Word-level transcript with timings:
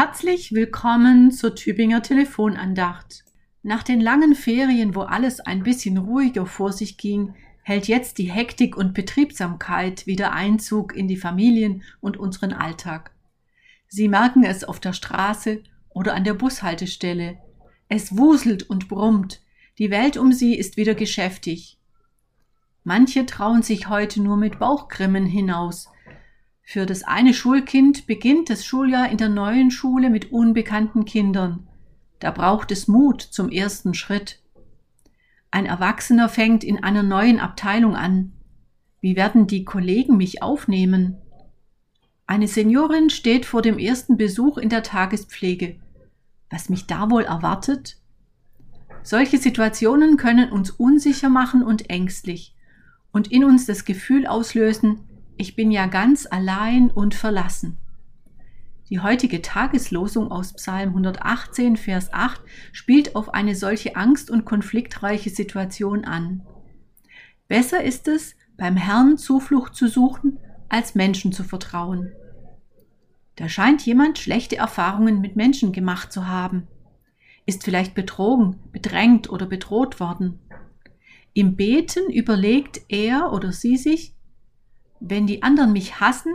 Herzlich 0.00 0.52
willkommen 0.52 1.32
zur 1.32 1.56
Tübinger 1.56 2.04
Telefonandacht. 2.04 3.24
Nach 3.64 3.82
den 3.82 4.00
langen 4.00 4.36
Ferien, 4.36 4.94
wo 4.94 5.00
alles 5.00 5.40
ein 5.40 5.64
bisschen 5.64 5.98
ruhiger 5.98 6.46
vor 6.46 6.72
sich 6.72 6.98
ging, 6.98 7.34
hält 7.64 7.88
jetzt 7.88 8.18
die 8.18 8.30
Hektik 8.30 8.76
und 8.76 8.94
Betriebsamkeit 8.94 10.06
wieder 10.06 10.32
Einzug 10.32 10.94
in 10.94 11.08
die 11.08 11.16
Familien 11.16 11.82
und 11.98 12.16
unseren 12.16 12.52
Alltag. 12.52 13.10
Sie 13.88 14.06
merken 14.06 14.44
es 14.44 14.62
auf 14.62 14.78
der 14.78 14.92
Straße 14.92 15.64
oder 15.88 16.14
an 16.14 16.22
der 16.22 16.34
Bushaltestelle. 16.34 17.38
Es 17.88 18.16
wuselt 18.16 18.70
und 18.70 18.86
brummt. 18.86 19.42
Die 19.78 19.90
Welt 19.90 20.16
um 20.16 20.32
sie 20.32 20.54
ist 20.54 20.76
wieder 20.76 20.94
geschäftig. 20.94 21.76
Manche 22.84 23.26
trauen 23.26 23.64
sich 23.64 23.88
heute 23.88 24.22
nur 24.22 24.36
mit 24.36 24.60
Bauchgrimmen 24.60 25.26
hinaus, 25.26 25.88
für 26.70 26.84
das 26.84 27.02
eine 27.02 27.32
Schulkind 27.32 28.06
beginnt 28.06 28.50
das 28.50 28.66
Schuljahr 28.66 29.08
in 29.08 29.16
der 29.16 29.30
neuen 29.30 29.70
Schule 29.70 30.10
mit 30.10 30.32
unbekannten 30.32 31.06
Kindern. 31.06 31.66
Da 32.18 32.30
braucht 32.30 32.70
es 32.70 32.86
Mut 32.88 33.22
zum 33.22 33.48
ersten 33.48 33.94
Schritt. 33.94 34.42
Ein 35.50 35.64
Erwachsener 35.64 36.28
fängt 36.28 36.64
in 36.64 36.84
einer 36.84 37.02
neuen 37.02 37.40
Abteilung 37.40 37.96
an. 37.96 38.34
Wie 39.00 39.16
werden 39.16 39.46
die 39.46 39.64
Kollegen 39.64 40.18
mich 40.18 40.42
aufnehmen? 40.42 41.16
Eine 42.26 42.48
Seniorin 42.48 43.08
steht 43.08 43.46
vor 43.46 43.62
dem 43.62 43.78
ersten 43.78 44.18
Besuch 44.18 44.58
in 44.58 44.68
der 44.68 44.82
Tagespflege. 44.82 45.80
Was 46.50 46.68
mich 46.68 46.86
da 46.86 47.10
wohl 47.10 47.22
erwartet? 47.22 47.96
Solche 49.02 49.38
Situationen 49.38 50.18
können 50.18 50.52
uns 50.52 50.70
unsicher 50.70 51.30
machen 51.30 51.62
und 51.62 51.88
ängstlich 51.88 52.54
und 53.10 53.32
in 53.32 53.42
uns 53.42 53.64
das 53.64 53.86
Gefühl 53.86 54.26
auslösen, 54.26 55.07
ich 55.38 55.54
bin 55.54 55.70
ja 55.70 55.86
ganz 55.86 56.26
allein 56.30 56.90
und 56.90 57.14
verlassen. 57.14 57.78
Die 58.90 59.00
heutige 59.00 59.40
Tageslosung 59.40 60.32
aus 60.32 60.54
Psalm 60.54 60.90
118, 60.90 61.76
Vers 61.76 62.12
8 62.12 62.40
spielt 62.72 63.14
auf 63.14 63.32
eine 63.34 63.54
solche 63.54 63.96
angst- 63.96 64.30
und 64.30 64.44
konfliktreiche 64.44 65.30
Situation 65.30 66.04
an. 66.04 66.44
Besser 67.46 67.84
ist 67.84 68.08
es, 68.08 68.34
beim 68.56 68.76
Herrn 68.76 69.16
Zuflucht 69.16 69.76
zu 69.76 69.88
suchen, 69.88 70.38
als 70.68 70.94
Menschen 70.94 71.32
zu 71.32 71.44
vertrauen. 71.44 72.12
Da 73.36 73.48
scheint 73.48 73.86
jemand 73.86 74.18
schlechte 74.18 74.56
Erfahrungen 74.56 75.20
mit 75.20 75.36
Menschen 75.36 75.72
gemacht 75.72 76.12
zu 76.12 76.26
haben, 76.26 76.66
ist 77.46 77.62
vielleicht 77.62 77.94
betrogen, 77.94 78.56
bedrängt 78.72 79.30
oder 79.30 79.46
bedroht 79.46 80.00
worden. 80.00 80.40
Im 81.32 81.54
Beten 81.54 82.10
überlegt 82.10 82.80
er 82.88 83.32
oder 83.32 83.52
sie 83.52 83.76
sich, 83.76 84.17
wenn 85.00 85.26
die 85.26 85.42
anderen 85.42 85.72
mich 85.72 86.00
hassen, 86.00 86.32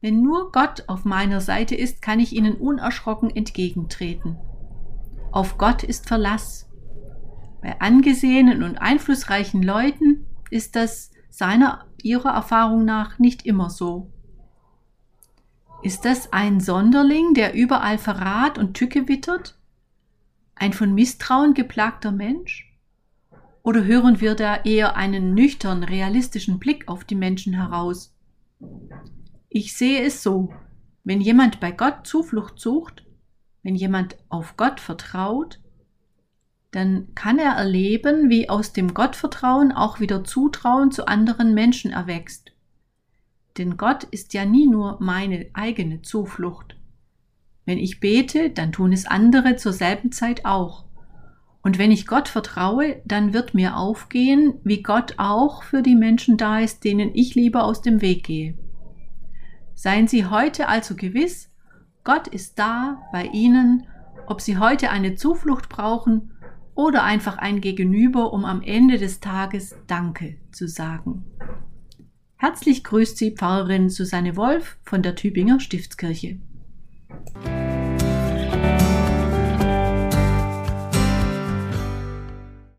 wenn 0.00 0.22
nur 0.22 0.50
Gott 0.52 0.84
auf 0.86 1.04
meiner 1.04 1.40
Seite 1.40 1.74
ist, 1.74 2.00
kann 2.00 2.20
ich 2.20 2.32
ihnen 2.32 2.54
unerschrocken 2.54 3.28
entgegentreten. 3.34 4.38
Auf 5.30 5.58
Gott 5.58 5.82
ist 5.82 6.08
Verlass. 6.08 6.68
Bei 7.60 7.78
angesehenen 7.80 8.62
und 8.62 8.78
einflussreichen 8.78 9.62
Leuten 9.62 10.26
ist 10.50 10.74
das 10.74 11.10
seiner 11.28 11.84
ihrer 12.02 12.30
Erfahrung 12.30 12.84
nach 12.84 13.18
nicht 13.18 13.44
immer 13.44 13.68
so. 13.68 14.10
Ist 15.82 16.04
das 16.04 16.32
ein 16.32 16.60
Sonderling, 16.60 17.34
der 17.34 17.54
überall 17.54 17.98
Verrat 17.98 18.58
und 18.58 18.74
Tücke 18.74 19.08
wittert? 19.08 19.58
Ein 20.54 20.72
von 20.72 20.94
Misstrauen 20.94 21.54
geplagter 21.54 22.12
Mensch? 22.12 22.69
Oder 23.62 23.84
hören 23.84 24.20
wir 24.20 24.34
da 24.34 24.56
eher 24.56 24.96
einen 24.96 25.34
nüchtern, 25.34 25.84
realistischen 25.84 26.58
Blick 26.58 26.88
auf 26.88 27.04
die 27.04 27.14
Menschen 27.14 27.52
heraus? 27.54 28.14
Ich 29.48 29.76
sehe 29.76 30.02
es 30.02 30.22
so, 30.22 30.52
wenn 31.04 31.20
jemand 31.20 31.60
bei 31.60 31.70
Gott 31.70 32.06
Zuflucht 32.06 32.58
sucht, 32.58 33.04
wenn 33.62 33.74
jemand 33.74 34.16
auf 34.28 34.56
Gott 34.56 34.80
vertraut, 34.80 35.60
dann 36.70 37.14
kann 37.14 37.38
er 37.38 37.52
erleben, 37.52 38.30
wie 38.30 38.48
aus 38.48 38.72
dem 38.72 38.94
Gottvertrauen 38.94 39.72
auch 39.72 40.00
wieder 40.00 40.24
Zutrauen 40.24 40.92
zu 40.92 41.06
anderen 41.06 41.52
Menschen 41.52 41.90
erwächst. 41.90 42.52
Denn 43.58 43.76
Gott 43.76 44.04
ist 44.04 44.34
ja 44.34 44.44
nie 44.44 44.68
nur 44.68 44.98
meine 45.00 45.50
eigene 45.52 46.02
Zuflucht. 46.02 46.76
Wenn 47.64 47.78
ich 47.78 48.00
bete, 48.00 48.50
dann 48.50 48.72
tun 48.72 48.92
es 48.92 49.06
andere 49.06 49.56
zur 49.56 49.72
selben 49.72 50.12
Zeit 50.12 50.44
auch. 50.44 50.84
Und 51.62 51.78
wenn 51.78 51.90
ich 51.90 52.06
Gott 52.06 52.28
vertraue, 52.28 53.02
dann 53.04 53.32
wird 53.34 53.54
mir 53.54 53.76
aufgehen, 53.76 54.54
wie 54.64 54.82
Gott 54.82 55.14
auch 55.18 55.62
für 55.62 55.82
die 55.82 55.94
Menschen 55.94 56.36
da 56.36 56.60
ist, 56.60 56.84
denen 56.84 57.10
ich 57.14 57.34
lieber 57.34 57.64
aus 57.64 57.82
dem 57.82 58.00
Weg 58.00 58.24
gehe. 58.24 58.54
Seien 59.74 60.08
Sie 60.08 60.26
heute 60.26 60.68
also 60.68 60.94
gewiss, 60.94 61.50
Gott 62.04 62.28
ist 62.28 62.58
da 62.58 63.02
bei 63.12 63.26
Ihnen, 63.26 63.86
ob 64.26 64.40
Sie 64.40 64.58
heute 64.58 64.90
eine 64.90 65.16
Zuflucht 65.16 65.68
brauchen 65.68 66.32
oder 66.74 67.04
einfach 67.04 67.36
ein 67.36 67.60
Gegenüber, 67.60 68.32
um 68.32 68.44
am 68.44 68.62
Ende 68.62 68.96
des 68.96 69.20
Tages 69.20 69.76
Danke 69.86 70.36
zu 70.52 70.66
sagen. 70.66 71.24
Herzlich 72.36 72.84
grüßt 72.84 73.18
Sie 73.18 73.32
Pfarrerin 73.32 73.90
Susanne 73.90 74.34
Wolf 74.36 74.78
von 74.84 75.02
der 75.02 75.14
Tübinger 75.14 75.60
Stiftskirche. 75.60 76.38